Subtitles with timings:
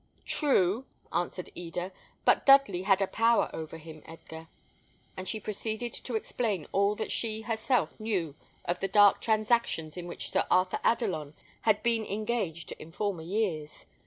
[0.25, 1.91] "True," answered Eda;
[2.25, 4.47] "but Dudley had a power over him, Edgar."
[5.15, 8.33] And she proceeded to explain all that she herself knew
[8.65, 11.35] of the dark transactions in which Sir Arthur Adelon
[11.69, 13.85] had been engaged in former years.